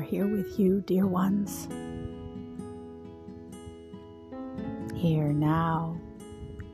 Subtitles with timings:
[0.00, 1.68] are here with you, dear ones.
[4.94, 6.00] Here now,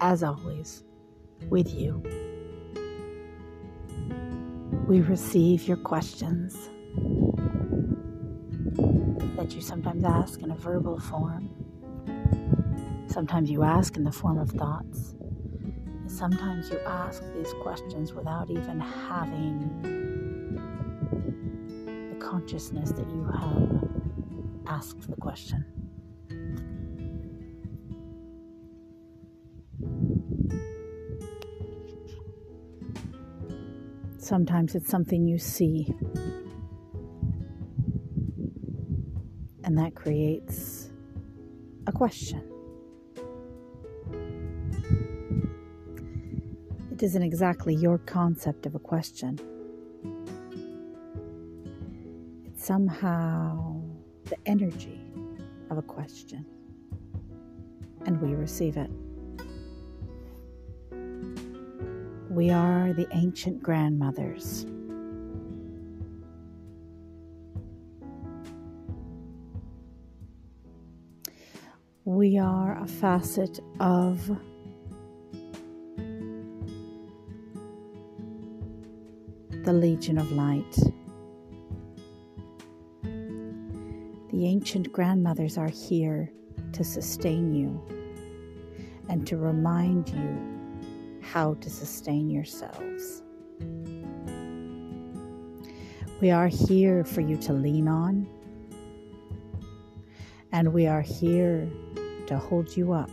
[0.00, 0.84] as always,
[1.48, 2.00] with you.
[4.86, 6.54] We receive your questions
[9.36, 11.50] that you sometimes ask in a verbal form.
[13.08, 15.16] Sometimes you ask in the form of thoughts.
[16.00, 20.15] And sometimes you ask these questions without even having
[22.36, 23.88] consciousness that you have
[24.66, 25.64] asked the question.
[34.18, 35.94] Sometimes it's something you see,
[39.64, 40.90] and that creates
[41.86, 42.42] a question.
[46.92, 49.38] It isn't exactly your concept of a question.
[52.56, 53.80] Somehow
[54.24, 55.00] the energy
[55.70, 56.44] of a question,
[58.06, 58.90] and we receive it.
[62.30, 64.66] We are the ancient grandmothers.
[72.04, 74.30] We are a facet of
[79.64, 80.76] the Legion of Light.
[84.36, 86.30] The ancient grandmothers are here
[86.72, 87.80] to sustain you
[89.08, 93.22] and to remind you how to sustain yourselves.
[96.20, 98.28] We are here for you to lean on,
[100.52, 101.66] and we are here
[102.26, 103.08] to hold you up.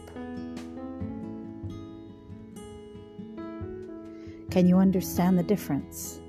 [4.52, 6.19] Can you understand the difference?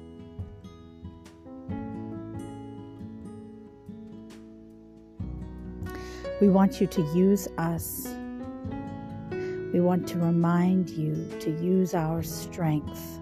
[6.41, 8.09] We want you to use us
[9.75, 13.19] we want to remind you to use our strength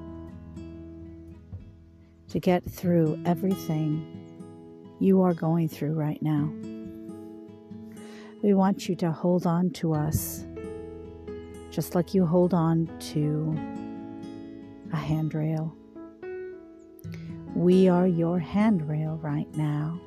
[2.28, 4.04] to get through everything
[5.00, 6.52] you are going through right now.
[8.42, 10.44] We want you to hold on to us
[11.70, 13.58] just like you hold on to
[14.92, 15.74] a handrail.
[17.54, 19.98] We are your handrail right now.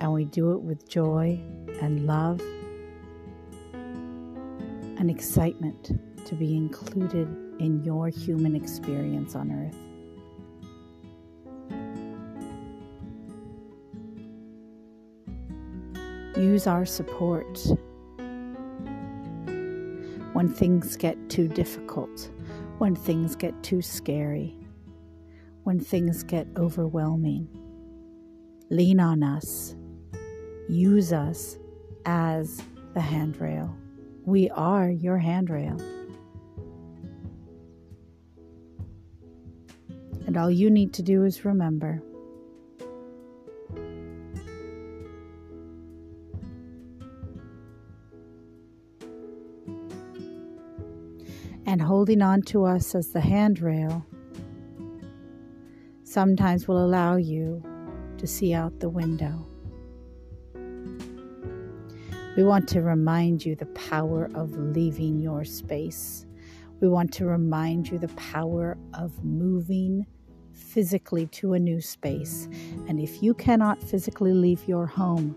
[0.00, 1.38] And we do it with joy
[1.82, 2.40] and love
[3.74, 7.28] and excitement to be included
[7.58, 9.76] in your human experience on earth.
[16.36, 17.60] Use our support
[20.32, 22.30] when things get too difficult,
[22.78, 24.56] when things get too scary,
[25.64, 27.46] when things get overwhelming.
[28.70, 29.76] Lean on us.
[30.70, 31.58] Use us
[32.06, 32.62] as
[32.94, 33.76] the handrail.
[34.24, 35.76] We are your handrail.
[40.28, 42.00] And all you need to do is remember
[51.66, 54.06] and holding on to us as the handrail
[56.04, 57.60] sometimes will allow you
[58.18, 59.49] to see out the window.
[62.40, 66.24] We want to remind you the power of leaving your space.
[66.80, 70.06] We want to remind you the power of moving
[70.50, 72.48] physically to a new space.
[72.88, 75.36] And if you cannot physically leave your home,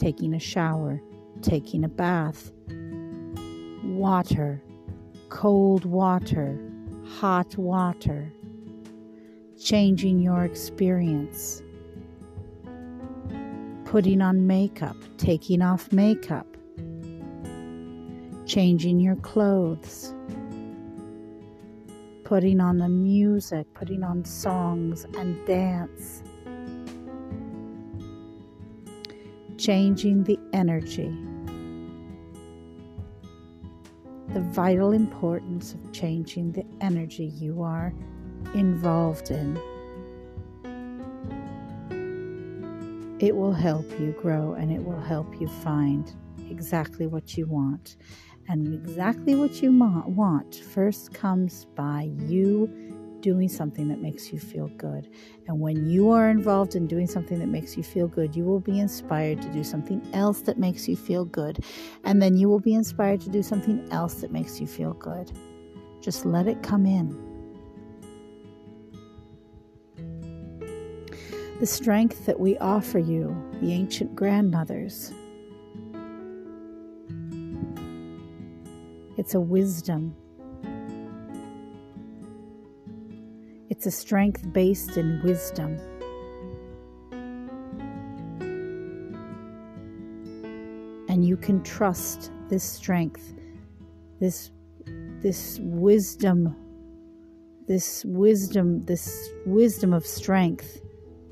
[0.00, 1.00] taking a shower,
[1.42, 2.50] taking a bath,
[3.84, 4.60] water,
[5.28, 6.58] cold water,
[7.06, 8.32] hot water,
[9.62, 11.62] changing your experience,
[13.94, 16.48] putting on makeup, taking off makeup,
[18.44, 20.12] changing your clothes,
[22.24, 26.24] putting on the music, putting on songs and dance,
[29.58, 31.16] changing the energy.
[34.30, 37.94] The vital importance of changing the energy you are
[38.54, 39.56] involved in.
[43.24, 46.12] It will help you grow and it will help you find
[46.50, 47.96] exactly what you want.
[48.48, 52.66] And exactly what you want first comes by you
[53.22, 55.08] doing something that makes you feel good.
[55.48, 58.60] And when you are involved in doing something that makes you feel good, you will
[58.60, 61.64] be inspired to do something else that makes you feel good.
[62.04, 65.32] And then you will be inspired to do something else that makes you feel good.
[66.02, 67.33] Just let it come in.
[71.64, 75.14] The strength that we offer you, the ancient grandmothers.
[79.16, 80.14] It's a wisdom.
[83.70, 85.78] It's a strength based in wisdom.
[91.08, 93.32] And you can trust this strength,
[94.20, 94.50] this,
[95.22, 96.54] this wisdom,
[97.66, 100.82] this wisdom, this wisdom of strength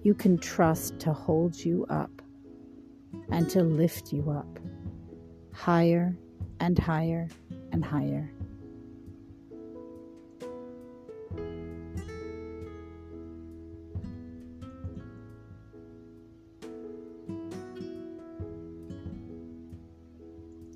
[0.02, 2.10] you can trust to hold you up
[3.30, 4.58] and to lift you up
[5.52, 6.16] higher
[6.60, 7.28] and higher
[7.72, 8.30] and higher.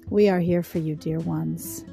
[0.08, 1.84] We are here for you, dear ones,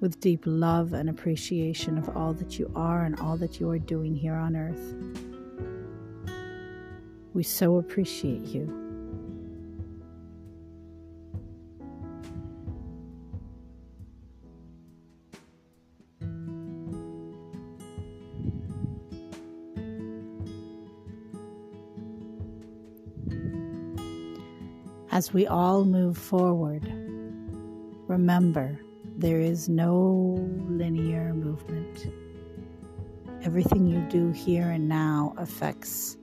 [0.00, 3.78] with deep love and appreciation of all that you are and all that you are
[3.78, 5.35] doing here on earth.
[7.36, 8.64] We so appreciate you.
[25.10, 26.84] As we all move forward,
[28.08, 28.80] remember
[29.18, 30.38] there is no
[30.70, 32.10] linear movement.
[33.42, 36.16] Everything you do here and now affects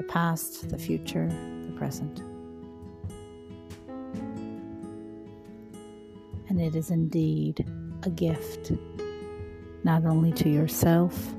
[0.00, 2.20] the past, the future, the present.
[6.48, 7.66] And it is indeed
[8.04, 8.72] a gift,
[9.84, 11.34] not only to yourself,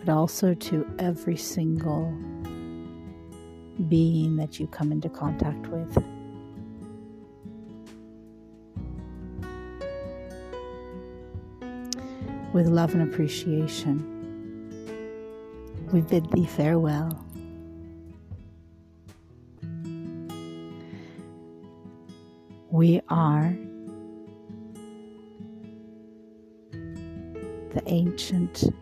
[0.00, 2.10] but also to every single
[3.90, 5.94] being that you come into contact with.
[12.54, 14.21] With love and appreciation
[15.92, 17.22] we bid thee farewell.
[22.70, 23.54] We are
[27.74, 28.72] the ancient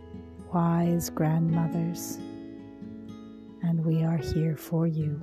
[0.53, 2.19] wise grandmothers,
[3.63, 5.21] and we are here for you.